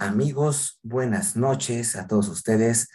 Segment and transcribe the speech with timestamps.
[0.00, 2.90] Amigos, buenas noches a todos ustedes.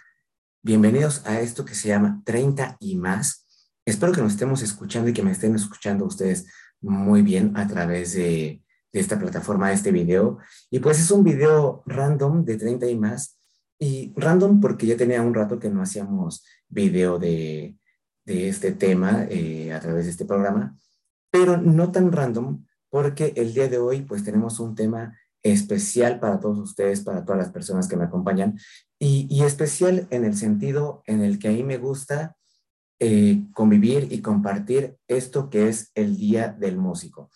[0.61, 3.47] Bienvenidos a esto que se llama 30 y más.
[3.83, 6.45] Espero que nos estemos escuchando y que me estén escuchando ustedes
[6.81, 8.61] muy bien a través de,
[8.91, 10.37] esta plataforma, de este video.
[10.69, 13.39] Y pues es un video random de 30 y más.
[13.79, 17.75] Y random porque ya tenía un rato que no hacíamos video de,
[18.25, 20.77] este tema eh, a través de este programa,
[21.31, 26.39] pero no tan random porque el día de hoy pues tenemos un tema especial para
[26.39, 28.57] todos ustedes, para todas las personas que me acompañan,
[28.97, 32.37] y, especial en el sentido en el que a mí me gusta
[32.99, 37.29] eh, convivir y compartir esto que es el Día del Músico.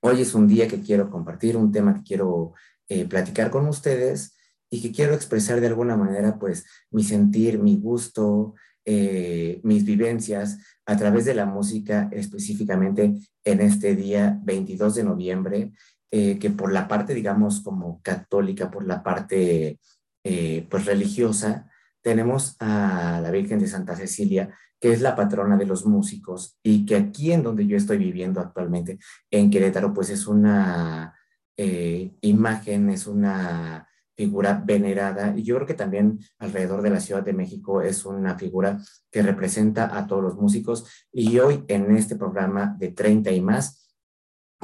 [0.00, 2.52] Hoy es un día que quiero compartir, un tema que quiero
[2.88, 4.36] eh, platicar con ustedes
[4.70, 8.54] y que quiero expresar de alguna manera, pues, mi sentir, mi gusto,
[8.84, 15.72] eh, mis vivencias a través de la música, específicamente en este día 22 de noviembre,
[16.10, 19.78] eh, que por la parte, digamos, como católica, por la parte,
[20.24, 21.70] eh, pues, religiosa,
[22.02, 26.86] tenemos a la Virgen de Santa Cecilia, que es la patrona de los músicos y
[26.86, 28.98] que aquí en donde yo estoy viviendo actualmente,
[29.30, 31.14] en Querétaro, pues es una
[31.56, 35.36] eh, imagen, es una figura venerada.
[35.36, 39.22] Y yo creo que también alrededor de la Ciudad de México es una figura que
[39.22, 40.86] representa a todos los músicos.
[41.12, 43.87] Y hoy en este programa de 30 y más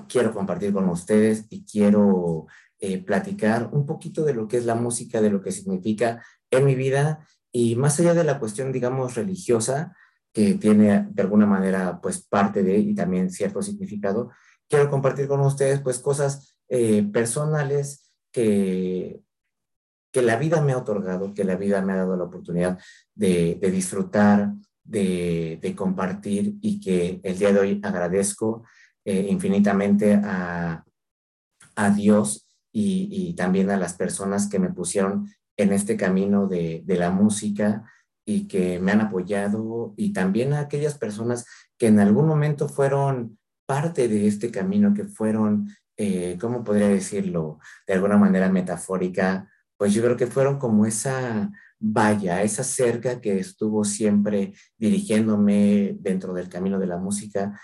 [0.08, 2.46] quiero compartir con ustedes y quiero
[2.78, 6.64] eh, platicar un poquito de lo que es la música, de lo que significa en
[6.64, 9.96] mi vida y más allá de la cuestión, digamos, religiosa,
[10.32, 14.30] que tiene de alguna manera pues parte de y también cierto significado,
[14.68, 19.22] quiero compartir con ustedes pues cosas eh, personales que,
[20.10, 22.78] que la vida me ha otorgado, que la vida me ha dado la oportunidad
[23.14, 28.64] de, de disfrutar, de, de, compartir y que el día de hoy agradezco
[29.04, 30.84] eh, infinitamente a,
[31.76, 36.96] a Dios y, también a las personas que me pusieron en este camino de, de,
[36.96, 37.84] la música
[38.26, 41.44] y que me han apoyado y también a aquellas personas
[41.78, 47.58] que en algún momento fueron parte de este camino, que fueron, eh, ¿cómo podría decirlo?
[47.86, 53.38] De alguna manera metafórica, pues yo creo que fueron como esa valla, esa cerca que
[53.38, 57.60] estuvo siempre dirigiéndome dentro del camino de la música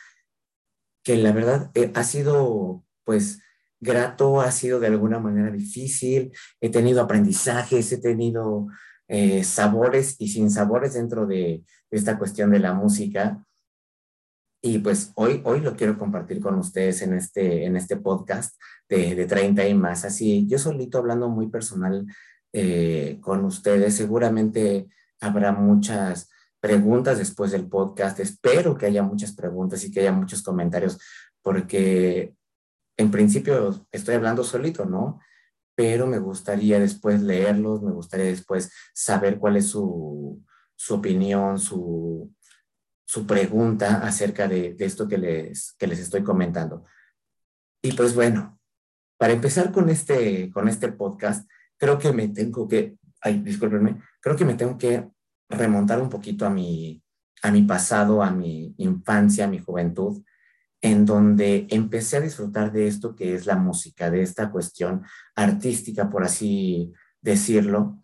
[1.03, 3.41] que la verdad eh, ha sido pues
[3.81, 8.69] grato, ha sido de alguna manera difícil, he tenido aprendizajes, he tenido
[9.09, 13.45] eh, sabores y sin sabores dentro de, esta cuestión de la música.
[14.63, 18.55] Y pues hoy, hoy lo quiero compartir con ustedes en este, en este podcast
[18.89, 20.05] de, de 30 y más.
[20.05, 22.07] Así, yo solito hablando muy personal
[22.53, 24.89] eh, con ustedes, seguramente
[25.21, 28.21] habrá muchas preguntas después del podcast.
[28.21, 30.99] Espero que haya muchas preguntas y que haya muchos comentarios,
[31.43, 32.35] porque
[32.97, 35.21] en principio estoy hablando solito, ¿no?
[35.75, 40.45] Pero me gustaría después leerlos, me gustaría después saber cuál es su,
[40.77, 42.33] su opinión, su,
[43.07, 46.85] su pregunta acerca de, de, esto que les, que les estoy comentando.
[47.83, 48.59] Y pues bueno,
[49.19, 54.37] para empezar con este, con este podcast, creo que me tengo que, ay, discúlpenme, creo
[54.37, 55.09] que me tengo que
[55.51, 57.03] remontar un poquito a mi,
[57.43, 60.23] a mi pasado, a mi infancia, a mi juventud,
[60.83, 65.03] en donde empecé a disfrutar de esto que es la música, de esta cuestión
[65.35, 68.03] artística, por así decirlo,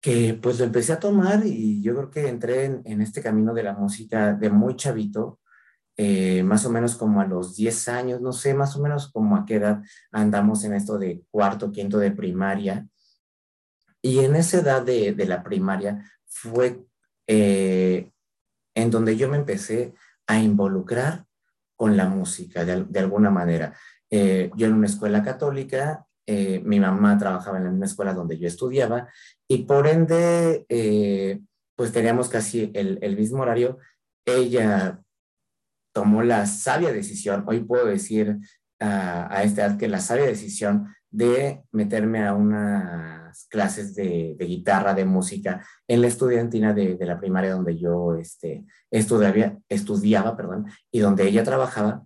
[0.00, 3.64] que pues lo empecé a tomar y yo creo que entré en, este camino de
[3.64, 5.40] la música de muy chavito,
[5.96, 9.36] eh, más o menos como a los 10 años, no sé, más o menos como
[9.36, 9.82] a qué edad
[10.12, 12.88] andamos en esto de cuarto, quinto de primaria.
[14.00, 16.84] Y en esa edad de, de la primaria fue
[17.26, 18.10] eh,
[18.74, 19.94] en donde yo me empecé
[20.26, 21.26] a involucrar
[21.76, 23.74] con la música de, alguna manera.
[24.10, 28.46] Eh, yo en una escuela católica, eh, mi mamá trabajaba en una escuela donde yo
[28.46, 29.08] estudiaba
[29.46, 30.66] y por ende,
[31.74, 33.78] pues teníamos casi el, mismo horario.
[34.24, 35.00] Ella
[35.94, 38.38] tomó la sabia decisión, hoy puedo decir
[38.80, 45.04] a esta edad que la sabia decisión de meterme a unas clases de, guitarra, de
[45.04, 51.26] música, en la estudiantina de, la primaria donde yo este, estudiaba, estudiaba perdón, y donde
[51.28, 52.04] ella trabajaba.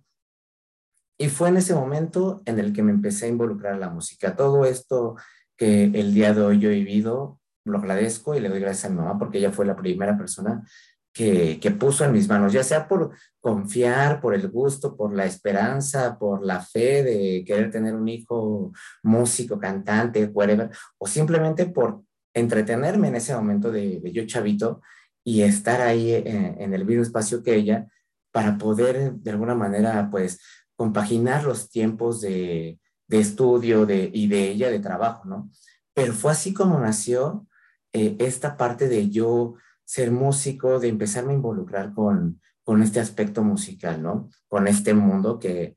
[1.17, 4.35] Y fue en ese momento en el que me empecé a involucrar en la música.
[4.35, 5.15] Todo esto
[5.55, 8.89] que el día de hoy yo he vivido, lo agradezco y le doy gracias a
[8.89, 10.63] mi mamá porque ella fue la primera persona
[11.13, 16.17] que, puso en mis manos, ya sea por confiar, por el gusto, por la esperanza,
[16.17, 18.71] por la fe de querer tener un hijo
[19.03, 22.01] músico, cantante, whatever, o simplemente por
[22.33, 24.81] entretenerme en ese momento de, yo chavito
[25.23, 27.87] y estar ahí en, el mismo espacio que ella
[28.31, 30.41] para poder de alguna manera pues
[30.75, 35.51] compaginar los tiempos de, estudio y de ella de trabajo, ¿no?
[35.93, 37.45] Pero fue así como nació
[37.93, 39.53] eh, esta parte de yo
[39.85, 44.29] ser músico, de empezarme a involucrar con, con este aspecto musical, ¿no?
[44.47, 45.75] Con este mundo que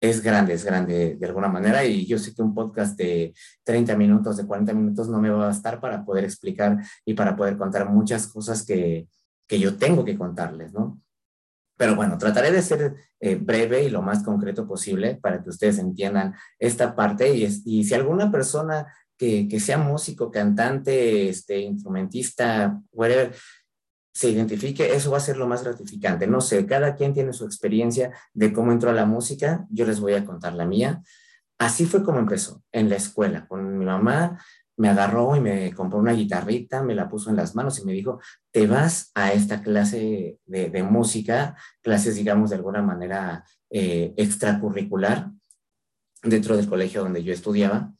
[0.00, 3.32] es grande, es grande de alguna manera y yo sé que un podcast de
[3.64, 7.34] 30 minutos, de 40 minutos no me va a bastar para poder explicar y para
[7.36, 9.08] poder contar muchas cosas que,
[9.46, 11.00] que yo tengo que contarles, ¿no?
[11.76, 15.78] Pero bueno, trataré de ser eh, breve y lo más concreto posible para que ustedes
[15.78, 22.80] entiendan esta parte y, y si alguna persona que, que, sea músico, cantante, este, instrumentista,
[22.92, 23.34] whatever,
[24.14, 26.26] se identifique, eso va a ser lo más gratificante.
[26.26, 29.98] No sé, cada quien tiene su experiencia de cómo entró a la música, yo les
[29.98, 31.02] voy a contar la mía.
[31.58, 34.38] Así fue como empezó, en la escuela, con mi mamá,
[34.76, 37.92] me agarró y me compró una guitarrita, me la puso en las manos y me
[37.92, 38.20] dijo,
[38.50, 45.30] te vas a esta clase de, música, clases, digamos, de alguna manera eh, extracurricular
[46.22, 47.92] dentro del colegio donde yo estudiaba.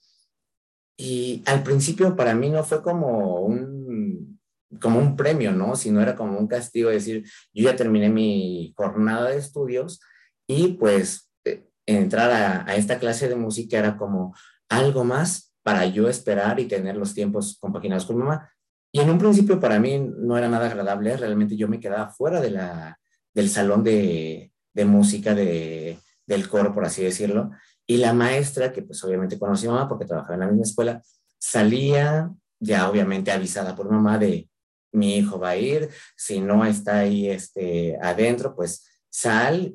[0.97, 4.39] Y al principio para mí no fue como un,
[4.81, 5.77] como un premio, ¿no?
[5.77, 10.01] Sino era como un castigo, decir, yo ya terminé mi jornada de estudios
[10.47, 14.35] y pues eh, entrar a, a esta clase de música era como
[14.69, 18.51] algo más para yo esperar y tener los tiempos compaginados con mamá.
[18.93, 22.41] Y en un principio para mí no era nada agradable, realmente yo me quedaba fuera
[22.41, 22.99] de la,
[23.35, 27.51] del salón de, de música de, del coro, por así decirlo,
[27.87, 31.03] y la maestra, que pues obviamente conocí a mamá porque trabajaba en la misma escuela,
[31.39, 34.49] salía ya obviamente avisada por mamá de
[34.93, 39.75] mi hijo va a ir, si no está ahí este, adentro, pues sal,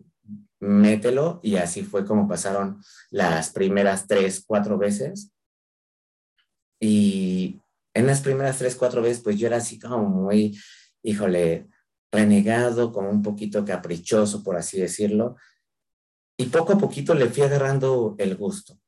[0.59, 5.31] mételo, y así fue como pasaron las primeras tres, cuatro veces
[6.79, 7.59] y
[7.93, 10.57] en las primeras tres, cuatro veces, pues yo era así como muy,
[11.03, 11.67] híjole,
[12.11, 15.35] renegado, como un poquito caprichoso, por así decirlo.
[16.39, 18.79] Y poco a poquito le fui agarrando el gusto.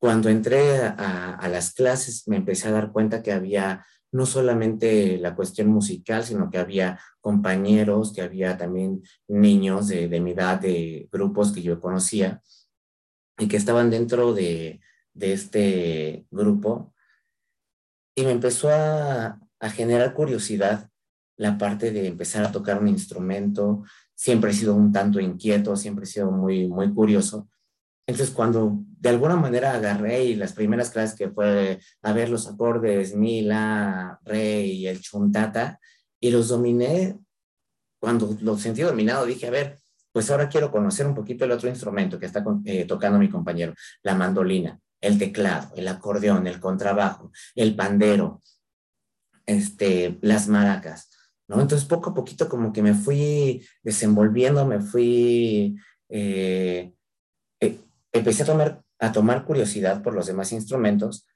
[0.00, 5.34] Cuando entré a, las clases me empecé a dar cuenta que había no solamente la
[5.34, 11.52] cuestión musical, sino que había compañeros, que había también niños de, mi edad, de grupos
[11.52, 12.40] que yo conocía,
[13.36, 14.80] y que estaban dentro de,
[15.14, 16.92] este grupo
[18.16, 19.38] y me empezó a
[19.74, 20.90] generar curiosidad
[21.36, 23.84] la parte de empezar a tocar un instrumento.
[24.14, 27.48] Siempre he sido un tanto inquieto, siempre he sido muy, muy curioso.
[28.06, 32.46] Entonces, cuando de alguna manera agarré y las primeras clases que fue a ver los
[32.48, 35.80] acordes, mi, la, re y el chuntata,
[36.20, 37.18] y los dominé,
[37.98, 39.78] cuando los sentí dominado, dije, a ver,
[40.12, 43.74] pues ahora quiero conocer un poquito el otro instrumento que está eh, tocando mi compañero,
[44.02, 48.42] la mandolina el teclado, el acordeón, el contrabajo, el pandero,
[49.46, 51.10] este, las maracas,
[51.48, 51.60] ¿no?
[51.60, 55.76] Entonces poco a poquito como que me fui desenvolviendo, me fui,
[56.08, 56.92] eh,
[57.60, 57.80] eh,
[58.12, 61.26] empecé a tomar, a tomar curiosidad por los demás instrumentos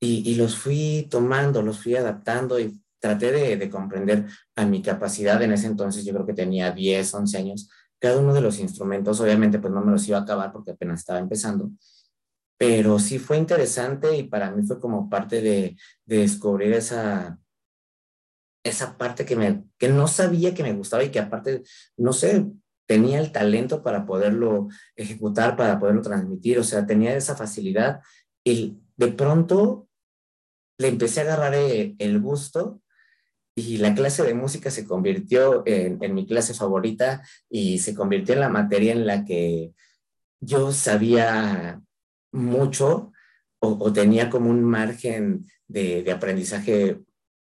[0.00, 5.42] y, los fui tomando, los fui adaptando y traté de, de, comprender a mi capacidad.
[5.42, 7.68] En ese entonces yo creo que tenía 10, 11 años.
[7.98, 11.00] Cada uno de los instrumentos, obviamente, pues no me los iba a acabar porque apenas
[11.00, 11.72] estaba empezando,
[12.58, 17.38] pero sí fue interesante y para mí fue como parte de, descubrir esa,
[18.68, 21.62] esa parte que, me, que no sabía que me gustaba y que aparte,
[21.96, 22.46] no sé,
[22.86, 28.00] tenía el talento para poderlo ejecutar, para poderlo transmitir, o sea, tenía esa facilidad.
[28.44, 29.88] Y de pronto
[30.78, 32.80] le empecé a agarrar eh, el gusto
[33.56, 38.34] y la clase de música se convirtió en, en mi clase favorita y se convirtió
[38.34, 39.72] en la materia en la que
[40.40, 41.82] yo sabía
[42.32, 43.12] mucho
[43.60, 47.00] o, tenía como un margen de, aprendizaje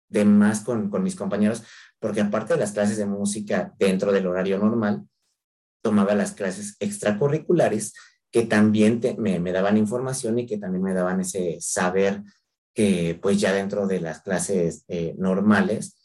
[0.09, 1.63] de más con, mis compañeros,
[1.99, 5.07] porque aparte de las clases de música dentro del horario normal,
[5.81, 7.93] tomaba las clases extracurriculares
[8.31, 12.21] que también me, daban información y que también me daban ese saber
[12.73, 15.95] que pues ya dentro de las clases eh, normales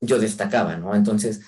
[0.00, 0.94] yo destacaba, ¿no?
[0.94, 1.40] Entonces,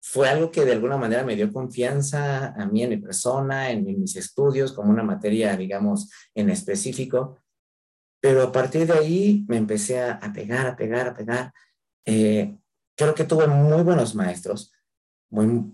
[0.00, 3.84] fue algo que de alguna manera me dio confianza a mí en mi persona, en,
[3.84, 7.40] mis estudios, como una materia, digamos, en específico.
[8.20, 11.52] Pero a partir de ahí me empecé a, pegar, a pegar, a pegar.
[12.04, 12.56] Eh,
[12.96, 14.72] creo que tuve muy buenos maestros,
[15.30, 15.72] muy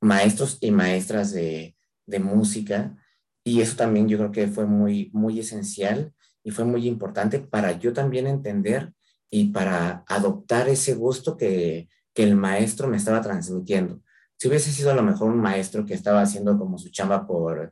[0.00, 2.96] maestros y maestras de, de música.
[3.44, 7.72] Y eso también yo creo que fue muy, muy esencial y fue muy importante para
[7.72, 8.92] yo también entender
[9.30, 14.02] y para adoptar ese gusto que, que el maestro me estaba transmitiendo.
[14.36, 17.70] Si hubiese sido a lo mejor un maestro que estaba haciendo como su chamba por,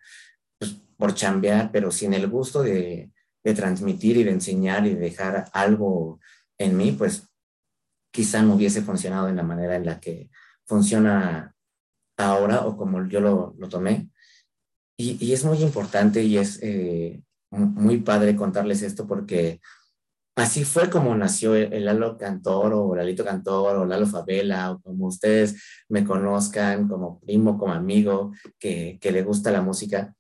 [0.59, 3.11] pues, por chambear, pero sin el gusto de,
[3.55, 6.21] transmitir y de enseñar y de dejar algo
[6.59, 7.29] en mí, pues
[8.13, 10.31] quizá no hubiese funcionado en la manera en la que
[10.67, 11.55] funciona
[12.17, 14.11] ahora o como yo lo, tomé.
[14.97, 19.61] y, es muy importante y es eh, muy padre contarles esto porque
[20.37, 25.07] así fue como nació el, Lalo Cantor o Lalito Cantor o Lalo Favela o como
[25.07, 30.15] ustedes me conozcan como primo, como amigo que le gusta la música.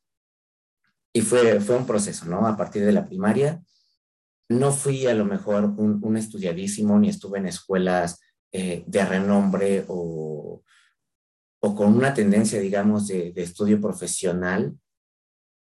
[1.18, 2.46] Y fue, fue un proceso, ¿no?
[2.46, 3.60] A partir de la primaria.
[4.48, 8.20] No fui a lo mejor un, un estudiadísimo ni estuve en escuelas
[8.52, 10.62] eh, de renombre o,
[11.60, 14.78] o, con una tendencia, digamos, de, de estudio profesional,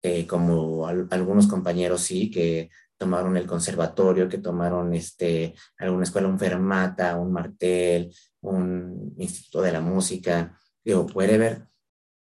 [0.03, 6.39] eh, como algunos compañeros sí, que tomaron el conservatorio, que tomaron este, alguna escuela, un
[6.39, 10.61] Fermata, un Martel, un Instituto de la Música,
[10.95, 11.67] o whatever,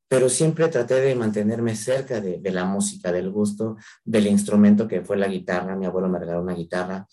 [0.09, 5.19] pero siempre traté de mantenerme cerca de, la música, del gusto, del instrumento que fue
[5.19, 5.77] la guitarra.
[5.77, 7.07] Mi abuelo me regaló una guitarra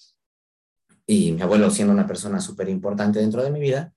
[1.05, 3.93] y mi abuelo siendo una persona súper importante dentro de mi vida,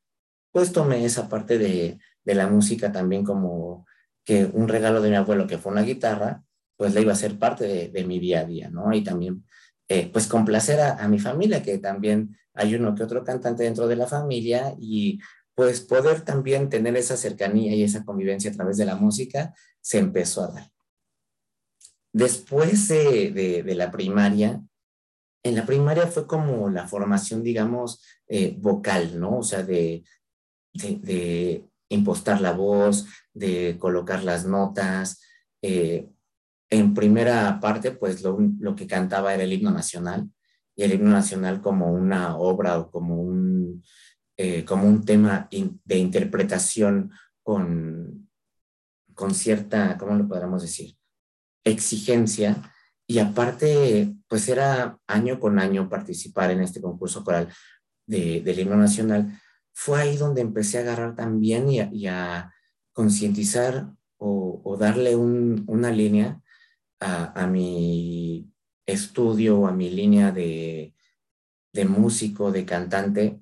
[0.51, 3.87] pues tomé esa parte de, la música también como
[4.23, 6.43] que un regalo de mi abuelo que fue una guitarra,
[6.77, 8.93] pues le iba a ser parte de, de mi día a día, ¿no?
[8.93, 9.47] Y también,
[9.89, 13.89] eh, pues complacer a, a, mi familia, que también hay uno que otro cantante dentro
[13.89, 15.19] de la familia y
[15.59, 19.99] pues poder también tener esa cercanía y esa convivencia a través de la música se
[19.99, 20.71] empezó a dar.
[22.13, 23.33] Después de,
[23.67, 24.63] de, la primaria,
[25.43, 29.39] en la primaria fue como la formación, digamos, eh, vocal, ¿no?
[29.39, 30.05] O sea, de,
[30.75, 35.21] de, de, impostar la voz, de colocar las notas.
[35.61, 36.09] Eh,
[36.71, 40.31] en primera parte, pues lo, lo, que cantaba era el himno nacional,
[40.77, 43.83] y el himno nacional como una obra o como un,
[44.41, 47.11] eh, como un tema de interpretación
[47.43, 48.31] con,
[49.13, 50.97] con cierta, ¿cómo lo podríamos decir?
[51.65, 52.73] Exigencia.
[53.05, 57.49] Y aparte, pues era año con año participar en este concurso coral
[58.07, 59.41] de, del himno nacional.
[59.73, 62.55] Fue ahí donde empecé a agarrar también y a,
[62.93, 66.41] concientizar o, o, darle un, una línea
[67.01, 68.53] a, mi
[68.87, 70.95] estudio, a mi línea de,
[71.73, 73.41] de músico, de cantante,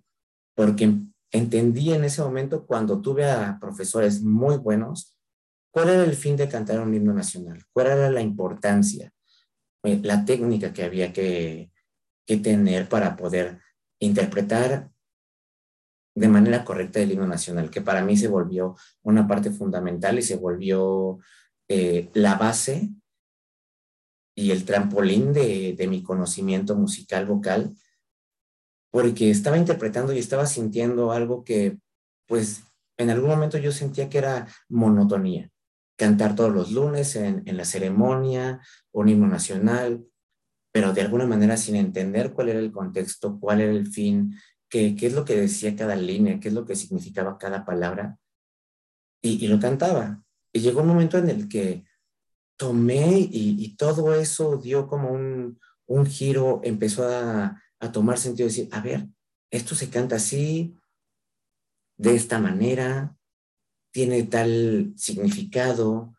[0.56, 0.92] porque
[1.30, 5.16] entendí en ese momento cuando tuve a profesores muy buenos,
[5.70, 9.12] cuál era el fin de cantar un himno nacional, cuál era la importancia,
[9.84, 11.70] eh, la técnica que había que,
[12.26, 13.60] que tener para poder
[14.00, 14.90] interpretar
[16.14, 20.22] de manera correcta el himno nacional, que para mí se volvió una parte fundamental y
[20.22, 21.18] se volvió
[21.68, 22.88] eh, la base
[24.34, 27.76] y el trampolín de, de mi conocimiento musical vocal
[28.96, 31.76] porque estaba interpretando y estaba sintiendo algo que,
[32.26, 32.62] pues,
[32.96, 35.50] en algún momento yo sentía que era monotonía.
[35.98, 38.62] Cantar todos los lunes en, en la ceremonia,
[38.92, 40.06] un himno nacional,
[40.72, 44.34] pero de alguna manera sin entender cuál era el contexto, cuál era el fin,
[44.66, 48.16] qué, qué es lo que decía cada línea, qué es lo que significaba cada palabra,
[49.20, 50.24] y, y lo cantaba.
[50.54, 51.84] Y llegó un momento en el que
[52.56, 58.48] tomé y, y todo eso dio como un, un giro, empezó a, a tomar sentido,
[58.48, 59.06] decir, a ver,
[59.50, 60.76] esto se canta así,
[61.96, 63.16] de esta manera,
[63.92, 66.14] tiene tal significado,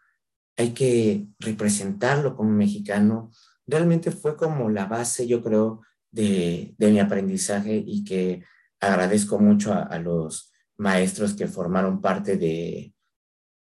[0.57, 3.31] hay que representarlo como mexicano.
[3.67, 5.81] Realmente fue como la base, yo creo,
[6.11, 8.43] de, de mi aprendizaje y que
[8.79, 12.93] agradezco mucho a, los maestros que formaron parte de,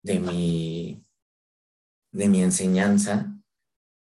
[0.03, 1.03] de, mi,
[2.11, 3.35] de mi enseñanza,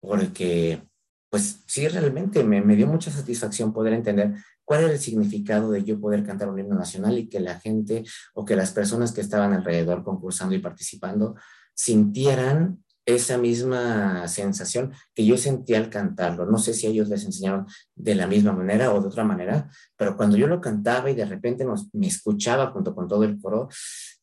[0.00, 0.82] porque
[1.30, 5.84] pues sí, realmente me, me, dio mucha satisfacción poder entender cuál era el significado de
[5.84, 8.04] yo poder cantar un himno nacional y que la gente
[8.34, 11.34] o que las personas que estaban alrededor concursando y participando
[11.74, 16.44] sintieran esa misma sensación que yo sentía al cantarlo.
[16.44, 20.16] No sé si ellos les enseñaron de la misma manera o de otra manera, pero
[20.16, 23.68] cuando yo lo cantaba y de repente nos, me escuchaba junto con todo el coro,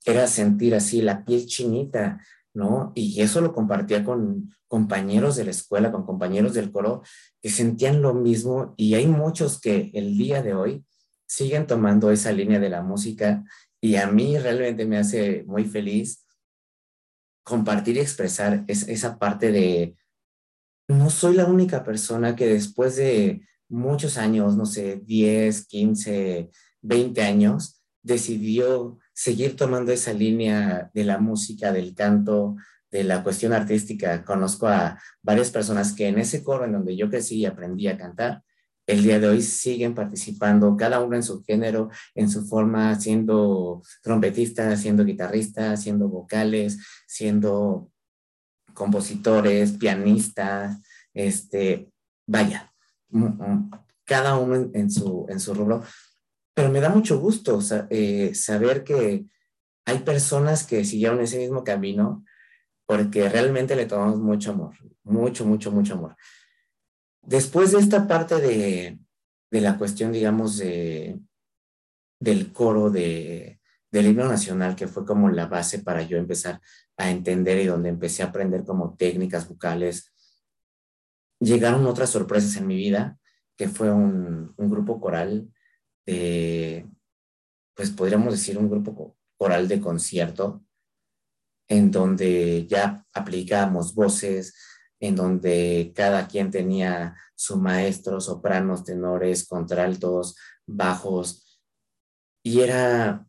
[0.06, 2.20] era sentir así la piel chinita,
[2.54, 2.92] ¿no?
[2.96, 7.04] Y eso lo compartía con compañeros de la escuela, con compañeros del coro,
[7.42, 10.86] que sentían lo mismo y hay muchos que el día de hoy
[11.26, 13.44] siguen tomando esa línea de la música
[13.82, 16.26] y a mí realmente me hace muy feliz
[17.44, 19.98] compartir y expresar es, esa parte de,
[20.88, 26.50] no soy la única persona que después de muchos años, no sé, 10, 15,
[26.82, 32.56] 20 años, decidió seguir tomando esa línea de la música, del canto,
[32.92, 34.24] de la cuestión artística.
[34.24, 37.98] Conozco a varias personas que en ese coro en donde yo crecí y aprendí a
[37.98, 38.44] cantar,
[38.86, 43.82] el día de hoy siguen participando, cada uno en su género, en su forma, siendo
[44.02, 47.90] trompetistas, siendo guitarristas, siendo vocales, siendo
[48.74, 50.82] compositores, pianistas,
[51.14, 51.90] este,
[52.28, 52.74] vaya,
[53.10, 53.72] mm, mm,
[54.04, 55.84] cada uno en, su, en su rubro,
[56.54, 59.26] pero me da mucho gusto eh, saber que
[59.86, 62.24] hay personas que siguieron ese mismo camino
[62.86, 66.16] porque realmente le tomamos mucho amor, mucho, mucho, mucho amor.
[67.22, 69.00] Después de esta parte de,
[69.50, 71.20] de la cuestión, digamos, de,
[72.20, 73.60] del coro de,
[73.92, 76.62] del himno nacional, que fue como la base para yo empezar
[76.98, 80.12] a entender y donde empecé a aprender como técnicas vocales,
[81.40, 83.18] llegaron otras sorpresas en mi vida,
[83.58, 85.53] que fue un, un grupo coral
[86.06, 90.64] pues podríamos decir un grupo coral de concierto,
[91.68, 94.56] en donde ya aplicábamos voces,
[95.00, 101.60] en donde cada quien tenía su maestro, sopranos, tenores, contraltos, bajos,
[102.44, 103.26] y era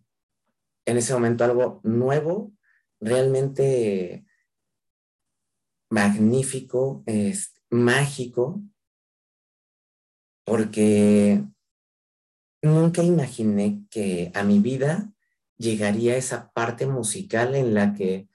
[0.87, 2.52] en ese momento algo nuevo,
[3.00, 4.26] realmente
[5.90, 8.61] magnífico, es, mágico,
[10.45, 11.45] porque
[12.64, 15.12] nunca imaginé que a mi vida
[15.59, 18.28] llegaría esa parte musical en la que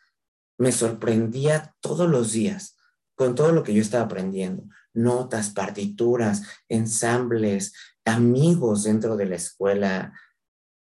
[0.57, 2.77] me sorprendía todos los días
[3.15, 7.73] con todo lo que yo estaba aprendiendo, notas, partituras, ensambles,
[8.05, 10.13] amigos dentro de la escuela.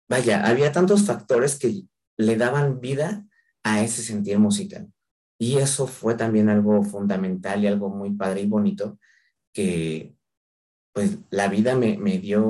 [0.08, 1.82] Vaya, había tantos factores que
[2.16, 3.26] le daban vida
[3.62, 4.90] a ese sentir musical.
[5.38, 8.98] Y eso fue también algo fundamental y algo muy padre y bonito
[9.52, 10.14] que
[10.92, 12.42] pues la vida me, dio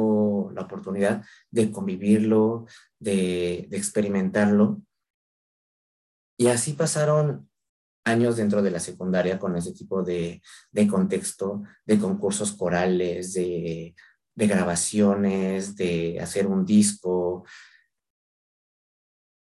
[0.55, 2.67] la oportunidad de convivirlo,
[2.99, 4.83] de, experimentarlo.
[6.39, 7.49] Y así pasaron
[8.05, 10.43] años dentro de la secundaria con ese tipo de,
[10.91, 13.95] contexto, de concursos corales, de,
[14.35, 17.45] de, grabaciones, de hacer un disco.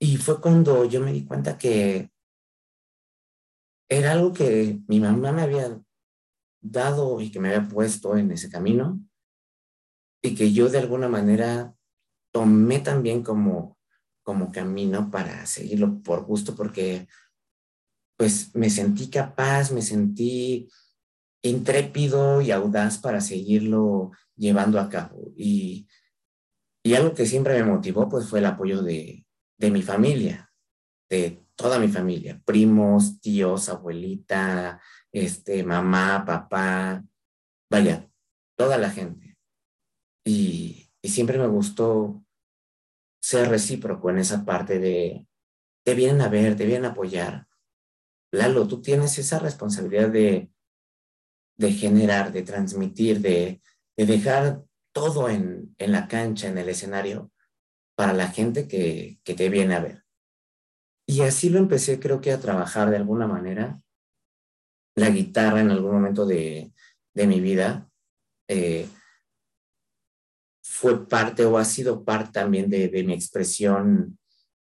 [0.00, 2.10] Y fue cuando yo me di cuenta que
[3.88, 5.80] era algo que mi mamá me había
[6.60, 9.00] dado y que me había puesto en ese camino
[10.22, 11.74] y que yo de alguna manera
[12.32, 13.76] tomé también como,
[14.22, 17.08] como camino para seguirlo por gusto porque
[18.16, 20.68] pues me sentí capaz, me sentí
[21.42, 25.32] intrépido y audaz para seguirlo llevando a cabo.
[25.36, 25.88] Y,
[26.84, 29.26] y algo que siempre me motivó pues fue el apoyo de,
[29.58, 30.52] de mi familia,
[31.10, 34.80] de toda mi familia, primos, tíos, abuelita,
[35.10, 37.04] este, mamá, papá,
[37.70, 38.08] vaya,
[38.56, 39.31] toda la gente.
[40.24, 42.24] Y, siempre me gustó
[43.20, 45.26] ser recíproco en esa parte de,
[45.84, 47.48] te vienen a ver, te vienen a apoyar.
[48.32, 50.50] Lalo, tú tienes esa responsabilidad de,
[51.58, 53.62] de generar, de transmitir, de,
[53.96, 54.62] de dejar
[54.94, 57.32] todo en, en, la cancha, en el escenario,
[57.96, 60.04] para la gente que, que te viene a ver.
[61.06, 63.82] Y así lo empecé, creo que a trabajar de alguna manera
[64.94, 66.72] la guitarra en algún momento de,
[67.14, 67.88] mi vida.
[68.48, 68.88] Eh,
[70.74, 74.18] fue parte o ha sido parte también de, mi expresión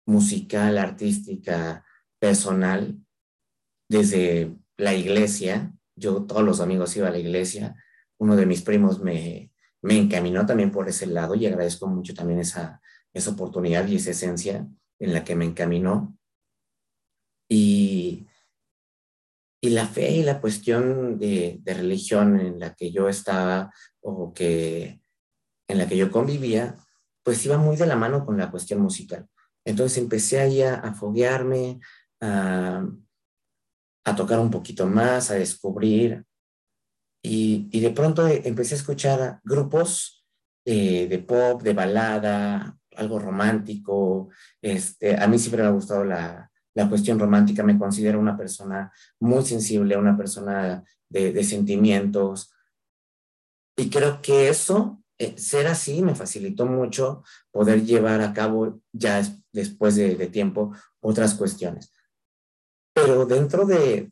[0.07, 1.85] musical, artística,
[2.19, 2.97] personal,
[3.87, 5.75] desde la iglesia.
[5.95, 7.77] Yo todos los amigos iba a la iglesia.
[8.19, 12.41] Uno de mis primos me, me encaminó también por ese lado y agradezco mucho también
[12.41, 12.81] esa,
[13.13, 14.67] esa oportunidad y esa esencia
[14.99, 16.17] en la que me encaminó.
[17.47, 18.27] Y
[19.61, 25.00] y la fe y la cuestión de, religión en la que yo estaba o que
[25.71, 26.77] en la que yo convivía,
[27.23, 29.29] pues iba muy de la mano con la cuestión musical.
[29.65, 31.81] Entonces empecé ahí a, a foguearme,
[32.21, 32.85] a,
[34.17, 36.25] tocar un poquito más, a descubrir.
[37.23, 40.27] Y, de pronto empecé a escuchar grupos
[40.65, 44.29] de pop, de balada, algo romántico.
[44.61, 48.93] Este, a mí siempre me ha gustado la, la cuestión romántica, me considero una persona
[49.19, 52.53] muy sensible, una persona de, sentimientos.
[53.77, 59.23] Y creo que eso, eh, ser así, me facilitó mucho poder llevar a cabo ya
[59.53, 61.93] después de, tiempo otras cuestiones.
[62.95, 64.11] Pero dentro de,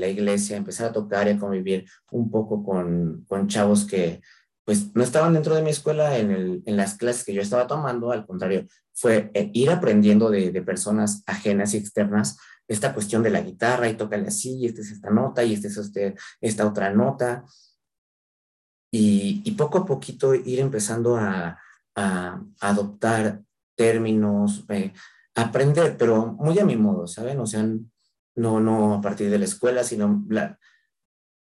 [0.00, 4.20] la iglesia, empezar a tocar y a convivir un poco con, con chavos que
[4.64, 8.26] pues no estaban dentro de mi escuela en, las clases que yo estaba tomando, al
[8.26, 13.88] contrario, fue eh, ir aprendiendo de, personas ajenas y externas esta cuestión de la guitarra
[13.88, 17.44] y tócale así, y esta es esta nota, y esta es este, esta otra nota.
[18.90, 21.58] Y, poco a poquito ir empezando a,
[22.60, 23.42] adoptar
[23.76, 24.92] términos, eh,
[25.34, 27.40] aprender, pero muy a mi modo, ¿saben?
[27.40, 27.66] O sea,
[28.36, 30.56] no, no a partir de la escuela, sino la,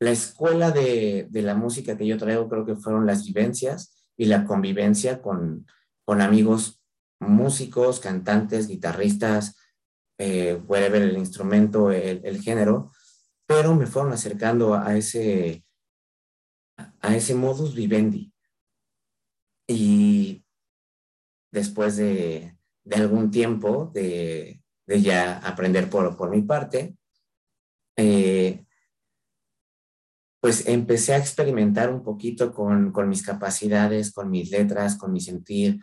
[0.00, 4.44] la escuela de, la música que yo traigo creo que fueron las vivencias y la
[4.44, 5.66] convivencia con,
[6.06, 6.80] amigos
[7.20, 9.56] músicos, cantantes, guitarristas,
[10.18, 12.92] eh, ver el instrumento, el, género,
[13.46, 15.64] pero me fueron acercando a ese,
[17.00, 18.32] a ese modus vivendi.
[19.66, 20.44] Y
[21.52, 22.56] después de,
[22.90, 26.96] algún tiempo de, ya aprender por, por mi parte,
[27.96, 28.64] eh,
[30.40, 35.20] pues empecé a experimentar un poquito con, con mis capacidades, con mis letras, con mi
[35.20, 35.80] sentir.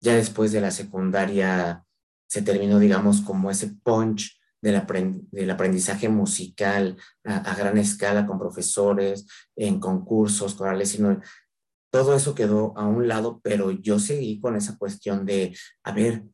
[0.00, 1.84] Ya después de la secundaria
[2.28, 9.78] se terminó, digamos, como ese punch del, aprendizaje musical a, gran escala con profesores, en
[9.78, 11.20] concursos, corales, sino
[11.92, 16.24] todo eso quedó a un lado, pero yo seguí con esa cuestión de, a ver,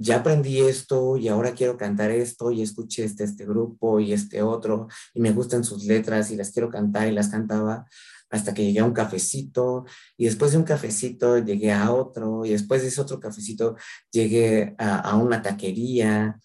[0.00, 4.42] ya aprendí esto y ahora quiero cantar esto y escuché este, este grupo y este
[4.42, 7.86] otro y me gustan sus letras y las quiero cantar y las cantaba
[8.30, 9.86] hasta que llegué a un cafecito
[10.16, 13.76] y después de un cafecito llegué a otro y después de ese otro cafecito
[14.12, 16.38] llegué a, a una taquería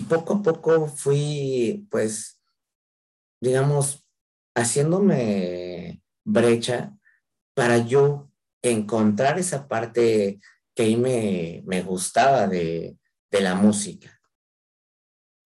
[0.00, 2.40] y poco a poco fui pues
[3.40, 4.06] digamos
[4.54, 6.96] haciéndome brecha
[7.54, 8.30] para yo
[8.62, 10.40] encontrar esa parte
[10.74, 12.98] que ahí me, me gustaba de,
[13.30, 14.20] de la música.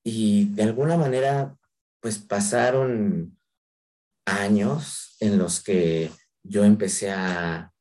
[0.04, 1.56] Y de alguna manera,
[2.00, 3.38] pues pasaron
[4.26, 6.10] años en los que
[6.42, 7.72] yo empecé a,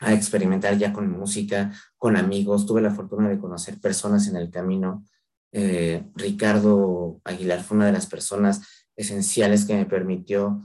[0.00, 2.66] a experimentar ya con música, con amigos.
[2.66, 5.04] Tuve la fortuna de conocer personas en el camino.
[5.52, 10.62] Eh, Ricardo Aguilar fue una de las personas esenciales que me permitió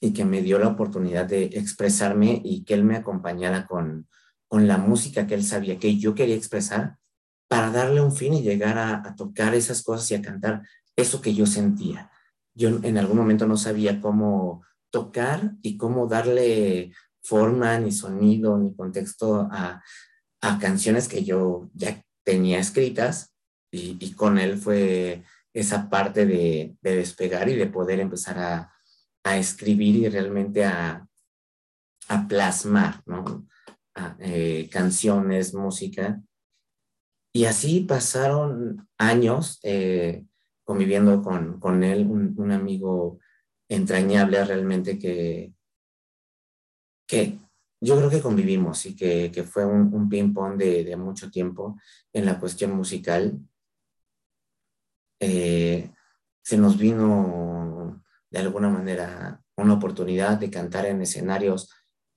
[0.00, 4.08] y que me dio la oportunidad de expresarme y que él me acompañara con,
[4.48, 6.98] con la música que él sabía que yo quería expresar
[7.48, 10.62] para darle un fin y llegar a, tocar esas cosas y a cantar
[10.96, 12.10] eso que yo sentía.
[12.54, 18.74] Yo en algún momento no sabía cómo tocar y cómo darle forma, ni sonido, ni
[18.74, 19.82] contexto a,
[20.60, 23.34] canciones que yo ya tenía escritas
[23.70, 28.72] y, con él fue esa parte de, despegar y de poder empezar a,
[29.36, 31.06] escribir y realmente a,
[32.28, 33.46] plasmar, ¿no?
[34.20, 36.22] Eh, canciones, música.
[37.34, 40.24] Y así pasaron años eh,
[40.64, 43.18] conviviendo con, con él, un, amigo
[43.68, 45.52] entrañable realmente que,
[47.06, 47.38] que
[47.80, 51.78] yo creo que convivimos y que, que fue un, ping-pong de, mucho tiempo
[52.12, 53.38] en la cuestión musical.
[55.20, 55.90] Eh,
[56.42, 61.70] se nos vino de alguna manera una oportunidad de cantar en escenarios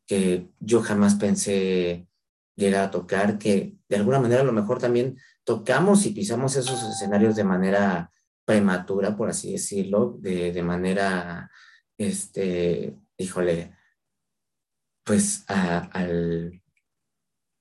[0.08, 2.08] que yo jamás pensé
[2.56, 6.84] llegar a tocar, que de alguna manera a lo mejor también tocamos y pisamos esos
[6.84, 8.12] escenarios de manera
[8.46, 11.50] prematura, por así decirlo, de, de manera,
[11.98, 13.76] este, híjole,
[15.04, 16.62] pues al,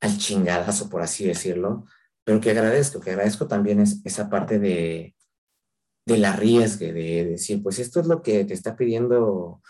[0.01, 1.87] al chingadazo, por así decirlo,
[2.25, 5.15] pero que agradezco, que agradezco también es, esa parte de,
[6.07, 9.63] del arriesgue, de decir, pues esto es lo que te está pidiendo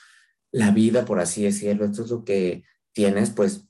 [0.52, 3.68] la vida, por así decirlo, esto es lo que tienes, pues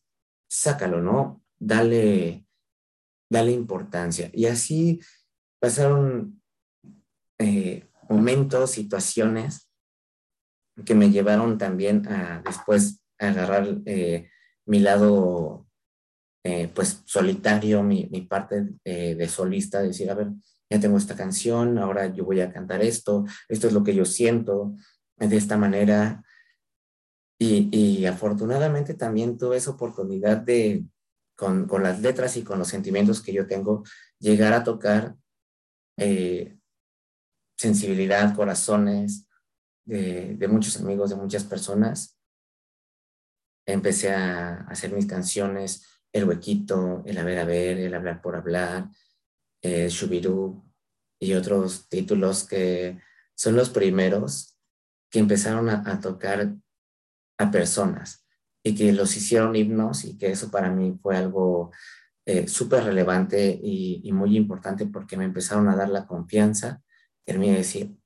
[0.48, 1.42] sácalo, ¿no?
[1.58, 2.46] Dale,
[3.30, 4.30] dale importancia.
[4.32, 5.00] Y así
[5.60, 6.42] pasaron
[7.38, 9.70] eh, momentos, situaciones
[10.84, 14.30] que me llevaron también a después agarrar eh,
[14.66, 15.66] mi lado,
[16.44, 20.28] eh, pues solitario, mi, mi parte de solista, decir, a ver,
[20.70, 24.04] ya tengo esta canción, ahora yo voy a cantar esto, esto es lo que yo
[24.04, 24.76] siento,
[25.16, 26.24] de esta manera,
[27.38, 30.84] y, afortunadamente también tuve esa oportunidad de,
[31.34, 33.82] con, con, las letras y con los sentimientos que yo tengo,
[34.18, 35.16] llegar a tocar
[35.96, 36.58] eh,
[37.56, 39.26] sensibilidad, corazones
[39.86, 42.18] de, de, muchos amigos, de muchas personas.
[43.66, 48.90] Empecé a hacer mis canciones, El Huequito, El Haber a Ver, El Hablar por Hablar,
[49.62, 50.64] eh, Shubirú
[51.20, 52.98] y otros títulos que
[53.34, 54.58] son los primeros
[55.10, 56.54] que empezaron a, tocar
[57.38, 58.26] a personas
[58.62, 61.72] y que los hicieron himnos y que eso para mí fue algo
[62.26, 66.82] eh, súper relevante y, muy importante porque me empezaron a dar la confianza
[67.38, 67.96] mí de decir,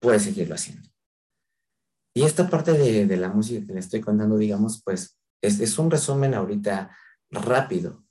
[0.00, 0.88] puedes seguirlo haciendo.
[2.14, 5.78] Y esta parte de, de, la música que le estoy contando, digamos, pues es, es
[5.78, 6.96] un resumen ahorita
[7.30, 8.05] rápido,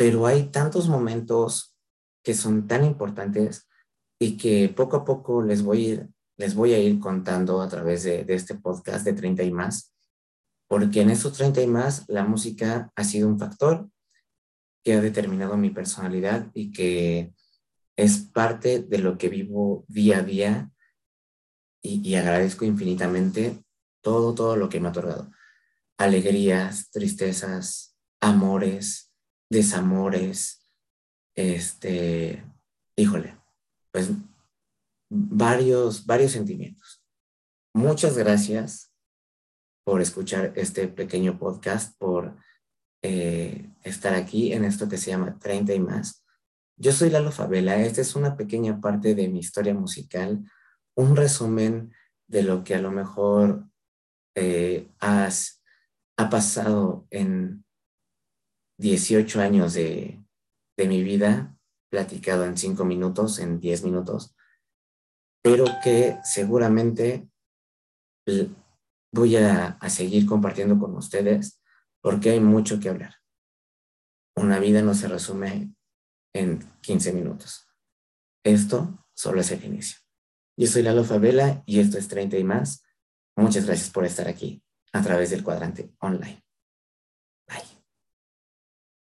[0.00, 1.76] pero hay tantos momentos
[2.24, 3.68] que son tan importantes
[4.18, 6.08] y que poco a poco les voy a ir
[6.38, 9.94] les voy a ir contando a través de, este podcast de 30 y más,
[10.66, 13.90] porque en estos 30 y más la música ha sido un factor
[14.82, 17.34] que ha determinado mi personalidad y que
[17.94, 20.70] es parte de lo que vivo día a día
[21.82, 23.62] y, y agradezco infinitamente
[24.00, 25.30] todo, todo lo que me ha otorgado.
[25.98, 29.09] Alegrías, tristezas, amores,
[29.50, 30.64] desamores,
[31.34, 32.44] este,
[32.96, 33.36] híjole,
[33.92, 34.10] pues
[35.10, 37.04] varios, varios sentimientos.
[37.74, 38.92] Muchas gracias
[39.84, 42.36] por escuchar este pequeño podcast, por
[43.02, 46.24] eh, estar aquí en esto que se llama 30 y más.
[46.76, 47.80] Yo soy Lalo Favela.
[47.80, 50.44] Esta es una pequeña parte de mi historia musical,
[50.94, 51.92] un resumen
[52.28, 53.66] de lo que a lo mejor
[54.36, 55.62] eh, has,
[56.16, 57.64] ha pasado en
[58.80, 60.18] 18 años de,
[60.78, 61.54] mi vida,
[61.90, 64.34] platicado en 5 minutos, en 10 minutos,
[65.42, 67.28] pero que seguramente
[69.12, 71.60] voy a, a seguir compartiendo con ustedes
[72.00, 73.16] porque hay mucho que hablar.
[74.36, 75.74] Una vida no se resume
[76.34, 77.68] en 15 minutos.
[78.42, 79.98] Esto solo es el inicio.
[80.56, 82.82] Yo soy Lalo Favela y esto es 30 y más.
[83.36, 84.62] Muchas gracias por estar aquí
[84.94, 86.42] a través del cuadrante online.